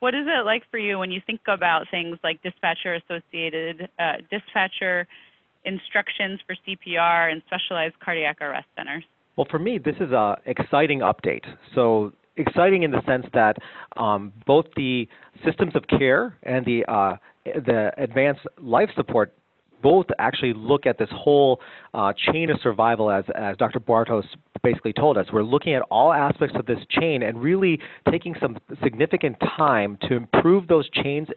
What 0.00 0.14
is 0.14 0.26
it 0.26 0.44
like 0.44 0.64
for 0.70 0.78
you 0.78 0.98
when 0.98 1.12
you 1.12 1.20
think 1.26 1.40
about 1.46 1.86
things 1.90 2.18
like 2.24 2.42
dispatcher 2.42 2.94
associated, 2.94 3.88
uh, 3.98 4.16
dispatcher 4.30 5.06
instructions 5.64 6.40
for 6.46 6.56
CPR 6.66 7.30
and 7.30 7.42
specialized 7.46 7.98
cardiac 8.00 8.40
arrest 8.40 8.66
centers? 8.76 9.04
Well, 9.36 9.46
for 9.50 9.58
me, 9.58 9.78
this 9.78 9.96
is 9.96 10.12
a 10.12 10.36
exciting 10.46 11.00
update. 11.00 11.44
So 11.74 12.12
exciting 12.36 12.82
in 12.82 12.90
the 12.90 13.02
sense 13.06 13.26
that 13.32 13.56
um, 13.96 14.32
both 14.46 14.66
the 14.76 15.08
systems 15.44 15.74
of 15.74 15.86
care 15.88 16.36
and 16.42 16.64
the 16.64 16.84
uh, 16.86 17.16
the 17.44 17.92
advanced 17.98 18.42
life 18.58 18.90
support 18.94 19.34
both 19.82 20.06
actually 20.18 20.54
look 20.54 20.86
at 20.86 20.98
this 20.98 21.10
whole 21.12 21.60
uh, 21.92 22.10
chain 22.32 22.48
of 22.48 22.58
survival 22.62 23.10
as, 23.10 23.24
as 23.36 23.54
Dr. 23.58 23.80
Bartos 23.80 24.24
basically 24.62 24.94
told 24.94 25.18
us. 25.18 25.26
We're 25.30 25.42
looking 25.42 25.74
at 25.74 25.82
all 25.90 26.10
aspects 26.10 26.56
of 26.58 26.64
this 26.64 26.78
chain 26.88 27.22
and 27.22 27.40
really 27.40 27.78
taking 28.10 28.34
some 28.40 28.56
significant 28.82 29.36
time 29.40 29.98
to 30.08 30.14
improve 30.14 30.68
those 30.68 30.88
chains 30.88 31.28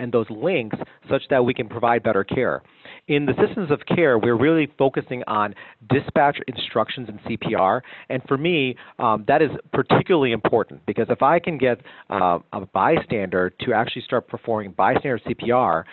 and 0.00 0.12
those 0.12 0.26
links 0.30 0.76
such 1.08 1.22
that 1.30 1.44
we 1.44 1.54
can 1.54 1.68
provide 1.68 2.02
better 2.02 2.24
care. 2.24 2.62
In 3.08 3.26
the 3.26 3.34
systems 3.44 3.70
of 3.70 3.80
care, 3.86 4.18
we're 4.18 4.36
really 4.36 4.68
focusing 4.78 5.22
on 5.26 5.54
dispatch 5.92 6.38
instructions 6.46 7.08
in 7.08 7.18
CPR, 7.18 7.80
and 8.08 8.22
for 8.26 8.38
me, 8.38 8.76
um, 8.98 9.24
that 9.28 9.42
is 9.42 9.50
particularly 9.72 10.32
important 10.32 10.84
because 10.86 11.06
if 11.10 11.22
I 11.22 11.38
can 11.38 11.58
get 11.58 11.80
uh, 12.08 12.38
a 12.52 12.66
bystander 12.66 13.50
to 13.60 13.72
actually 13.72 14.02
start 14.02 14.28
performing 14.28 14.72
bystander 14.72 15.20
CPR, 15.26 15.84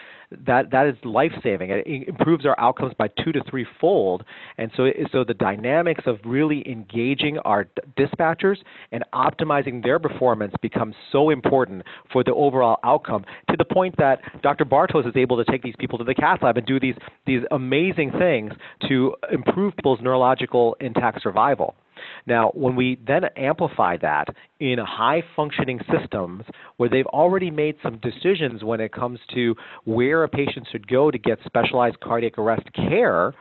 that 0.45 0.71
that 0.71 0.87
is 0.87 0.95
life 1.03 1.31
saving. 1.41 1.69
It 1.69 2.07
improves 2.07 2.45
our 2.45 2.59
outcomes 2.59 2.93
by 2.97 3.07
two 3.23 3.31
to 3.31 3.41
three 3.49 3.65
fold, 3.79 4.23
and 4.57 4.71
so 4.75 4.89
so 5.11 5.23
the 5.23 5.33
dynamics 5.33 6.03
of 6.05 6.17
really 6.25 6.69
engaging 6.69 7.37
our 7.39 7.67
dispatchers 7.97 8.57
and 8.91 9.03
optimizing 9.13 9.81
their 9.81 9.99
performance 9.99 10.53
becomes 10.61 10.95
so 11.11 11.29
important 11.29 11.83
for 12.11 12.23
the 12.23 12.33
overall 12.33 12.79
outcome. 12.83 13.25
To 13.49 13.55
the 13.57 13.65
point 13.65 13.95
that 13.97 14.19
Dr. 14.41 14.65
Bartos 14.65 15.07
is 15.07 15.15
able 15.15 15.43
to 15.43 15.49
take 15.49 15.63
these 15.63 15.75
people 15.79 15.97
to 15.97 16.03
the 16.03 16.15
cath 16.15 16.39
lab 16.41 16.57
and 16.57 16.65
do 16.65 16.79
these 16.79 16.95
these 17.25 17.41
amazing 17.51 18.11
things 18.11 18.51
to 18.89 19.15
improve 19.31 19.75
people's 19.75 19.99
neurological 20.01 20.75
intact 20.81 21.21
survival. 21.21 21.75
Now, 22.25 22.51
when 22.53 22.75
we 22.75 22.97
then 23.05 23.25
amplify 23.35 23.97
that 23.97 24.27
in 24.59 24.77
high 24.79 25.23
functioning 25.35 25.79
systems 25.91 26.43
where 26.77 26.89
they've 26.89 27.05
already 27.07 27.51
made 27.51 27.75
some 27.83 27.99
decisions 27.99 28.63
when 28.63 28.79
it 28.79 28.91
comes 28.91 29.19
to 29.33 29.55
where 29.85 30.23
a 30.23 30.29
patient 30.29 30.67
should 30.71 30.87
go 30.87 31.11
to 31.11 31.17
get 31.17 31.39
specialized 31.45 31.99
cardiac 31.99 32.37
arrest 32.37 32.67
care, 32.73 33.33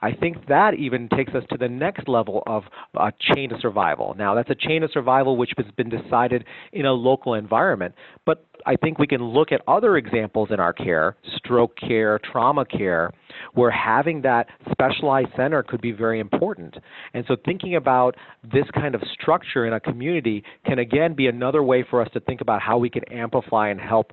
I 0.00 0.12
think 0.12 0.46
that 0.46 0.74
even 0.74 1.08
takes 1.08 1.34
us 1.34 1.42
to 1.50 1.58
the 1.58 1.68
next 1.68 2.08
level 2.08 2.42
of 2.46 2.64
a 2.94 3.12
chain 3.20 3.52
of 3.52 3.60
survival. 3.60 4.14
Now, 4.16 4.34
that's 4.34 4.50
a 4.50 4.54
chain 4.54 4.82
of 4.82 4.90
survival 4.92 5.36
which 5.36 5.50
has 5.56 5.66
been 5.76 5.88
decided 5.88 6.44
in 6.72 6.86
a 6.86 6.92
local 6.92 7.34
environment, 7.34 7.94
but 8.24 8.46
I 8.66 8.76
think 8.76 8.98
we 8.98 9.06
can 9.06 9.22
look 9.22 9.50
at 9.52 9.60
other 9.66 9.96
examples 9.96 10.50
in 10.50 10.60
our 10.60 10.72
care, 10.72 11.16
stroke 11.36 11.76
care, 11.76 12.18
trauma 12.18 12.64
care, 12.64 13.12
where 13.54 13.70
having 13.70 14.22
that 14.22 14.46
specialized 14.70 15.30
center 15.36 15.62
could 15.62 15.80
be 15.80 15.92
very 15.92 16.20
important. 16.20 16.76
And 17.14 17.24
so 17.26 17.36
thinking 17.44 17.76
about 17.76 18.16
this 18.42 18.66
kind 18.74 18.94
of 18.94 19.02
structure 19.20 19.66
in 19.66 19.72
a 19.72 19.80
community 19.80 20.44
can 20.64 20.78
again 20.78 21.14
be 21.14 21.26
another 21.26 21.62
way 21.62 21.84
for 21.88 22.00
us 22.02 22.08
to 22.12 22.20
think 22.20 22.40
about 22.40 22.60
how 22.60 22.78
we 22.78 22.90
can 22.90 23.04
amplify 23.12 23.68
and 23.68 23.80
help 23.80 24.12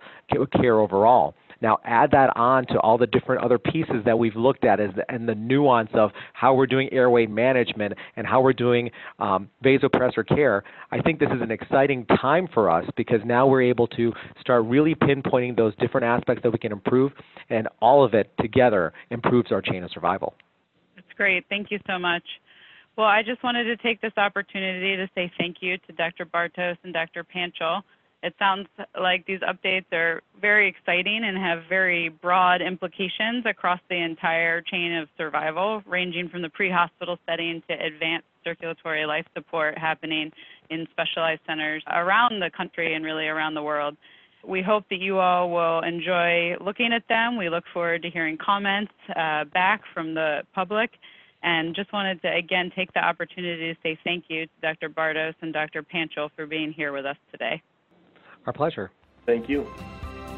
care 0.59 0.79
overall. 0.79 1.35
Now 1.61 1.79
add 1.83 2.11
that 2.11 2.35
on 2.35 2.65
to 2.67 2.79
all 2.79 2.97
the 2.97 3.07
different 3.07 3.43
other 3.43 3.57
pieces 3.57 4.03
that 4.05 4.17
we've 4.17 4.35
looked 4.35 4.65
at 4.65 4.77
the, 4.77 5.03
and 5.09 5.27
the 5.27 5.35
nuance 5.35 5.89
of 5.93 6.11
how 6.33 6.53
we're 6.53 6.67
doing 6.67 6.91
airway 6.91 7.25
management 7.25 7.93
and 8.15 8.27
how 8.27 8.41
we're 8.41 8.53
doing 8.53 8.89
um, 9.19 9.49
vasopressor 9.63 10.27
care. 10.27 10.63
I 10.91 11.01
think 11.01 11.19
this 11.19 11.29
is 11.33 11.41
an 11.41 11.51
exciting 11.51 12.05
time 12.05 12.47
for 12.53 12.69
us 12.69 12.85
because 12.95 13.19
now 13.25 13.47
we're 13.47 13.63
able 13.63 13.87
to 13.87 14.13
start 14.39 14.65
really 14.65 14.95
pinpointing 14.95 15.55
those 15.55 15.75
different 15.77 16.05
aspects 16.05 16.43
that 16.43 16.51
we 16.51 16.57
can 16.57 16.71
improve, 16.71 17.11
and 17.49 17.67
all 17.81 18.03
of 18.03 18.13
it 18.13 18.31
together 18.39 18.93
improves 19.09 19.51
our 19.51 19.61
chain 19.61 19.83
of 19.83 19.91
survival. 19.91 20.33
That's 20.95 21.07
great. 21.17 21.45
Thank 21.49 21.71
you 21.71 21.79
so 21.87 21.99
much. 21.99 22.23
Well, 22.97 23.07
I 23.07 23.23
just 23.23 23.43
wanted 23.43 23.65
to 23.65 23.77
take 23.77 23.99
this 23.99 24.13
opportunity 24.15 24.95
to 24.95 25.09
say 25.15 25.31
thank 25.37 25.57
you 25.59 25.77
to 25.77 25.93
Dr. 25.93 26.25
Bartos 26.25 26.77
and 26.83 26.93
Dr. 26.93 27.25
Panchal 27.25 27.81
it 28.25 28.33
sounds 28.39 28.67
like 28.99 29.23
these 29.27 29.41
updates 29.41 29.85
are 29.93 30.23
very 30.41 30.67
exciting 30.67 31.23
and 31.23 31.37
have 31.37 31.59
very 31.69 32.09
broad 32.09 32.59
implications 32.59 33.45
across 33.45 33.79
the 33.87 33.95
entire 33.95 34.61
chain 34.61 34.93
of 34.93 35.07
survival, 35.15 35.83
ranging 35.85 36.27
from 36.29 36.41
the 36.41 36.49
pre-hospital 36.49 37.19
setting 37.27 37.61
to 37.69 37.73
advanced 37.73 38.25
circulatory 38.43 39.05
life 39.05 39.27
support 39.35 39.77
happening 39.77 40.31
in 40.71 40.87
specialized 40.89 41.41
centers 41.45 41.83
around 41.91 42.41
the 42.41 42.49
country 42.49 42.95
and 42.95 43.05
really 43.05 43.27
around 43.27 43.53
the 43.53 43.61
world. 43.61 43.95
We 44.43 44.63
hope 44.63 44.85
that 44.89 44.99
you 44.99 45.19
all 45.19 45.51
will 45.51 45.81
enjoy 45.81 46.55
looking 46.59 46.93
at 46.93 47.07
them. 47.07 47.37
We 47.37 47.49
look 47.49 47.65
forward 47.71 48.01
to 48.01 48.09
hearing 48.09 48.39
comments 48.43 48.93
uh, 49.15 49.43
back 49.45 49.83
from 49.93 50.15
the 50.15 50.41
public 50.55 50.89
and 51.43 51.75
just 51.75 51.93
wanted 51.93 52.23
to 52.23 52.33
again 52.33 52.71
take 52.75 52.91
the 52.93 53.05
opportunity 53.05 53.71
to 53.71 53.79
say 53.83 53.99
thank 54.03 54.25
you 54.29 54.47
to 54.47 54.51
Dr. 54.63 54.89
Bartos 54.89 55.35
and 55.41 55.53
Dr. 55.53 55.83
Panchal 55.83 56.31
for 56.35 56.47
being 56.47 56.73
here 56.73 56.91
with 56.91 57.05
us 57.05 57.17
today. 57.31 57.61
Our 58.45 58.53
pleasure. 58.53 58.91
Thank 59.25 59.49
you. 59.49 59.67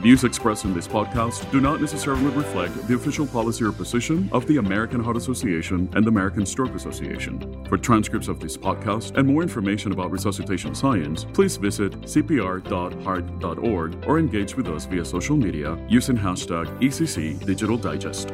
Views 0.01 0.23
expressed 0.23 0.63
in 0.63 0.75
this 0.75 0.87
podcast 0.87 1.49
do 1.51 1.59
not 1.59 1.81
necessarily 1.81 2.27
reflect 2.27 2.87
the 2.87 2.93
official 2.93 3.25
policy 3.25 3.63
or 3.63 3.71
position 3.71 4.29
of 4.31 4.45
the 4.45 4.57
American 4.57 5.03
Heart 5.03 5.17
Association 5.17 5.89
and 5.95 6.05
the 6.05 6.09
American 6.09 6.45
Stroke 6.45 6.75
Association. 6.75 7.65
For 7.65 7.79
transcripts 7.79 8.27
of 8.27 8.39
this 8.39 8.55
podcast 8.55 9.17
and 9.17 9.27
more 9.27 9.41
information 9.41 9.91
about 9.91 10.11
resuscitation 10.11 10.75
science, 10.75 11.25
please 11.33 11.57
visit 11.57 11.99
cpr.heart.org 12.01 14.05
or 14.07 14.19
engage 14.19 14.55
with 14.55 14.67
us 14.67 14.85
via 14.85 15.03
social 15.03 15.35
media 15.35 15.83
using 15.89 16.15
hashtag 16.15 16.67
ECC 16.79 17.43
Digital 17.43 17.77
Digest. 17.77 18.27